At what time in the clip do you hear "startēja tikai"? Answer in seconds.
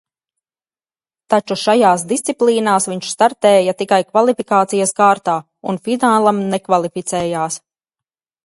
3.17-4.01